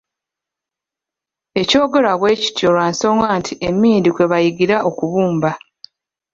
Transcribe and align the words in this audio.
Ekyogerwa 1.61 2.13
bwe 2.19 2.31
kityo 2.41 2.67
lwa 2.75 2.85
nsonga 2.93 3.27
nti 3.39 3.53
emmindi 3.67 4.09
kwe 4.15 4.25
bayigira 4.31 4.77
okubumba. 4.89 5.51